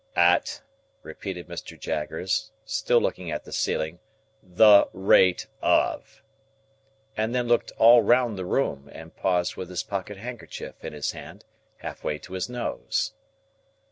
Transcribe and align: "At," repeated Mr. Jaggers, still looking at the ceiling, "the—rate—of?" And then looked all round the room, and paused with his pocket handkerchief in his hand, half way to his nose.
"At," 0.15 0.63
repeated 1.03 1.47
Mr. 1.47 1.79
Jaggers, 1.79 2.51
still 2.65 2.99
looking 2.99 3.29
at 3.29 3.43
the 3.43 3.51
ceiling, 3.51 3.99
"the—rate—of?" 4.41 6.23
And 7.15 7.35
then 7.35 7.47
looked 7.47 7.71
all 7.77 8.01
round 8.01 8.35
the 8.35 8.45
room, 8.45 8.89
and 8.91 9.15
paused 9.15 9.57
with 9.57 9.69
his 9.69 9.83
pocket 9.83 10.17
handkerchief 10.17 10.83
in 10.83 10.93
his 10.93 11.11
hand, 11.11 11.45
half 11.77 12.03
way 12.03 12.17
to 12.17 12.33
his 12.33 12.49
nose. 12.49 13.13